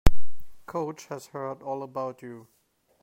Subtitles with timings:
[0.65, 2.47] Coach has heard all about you.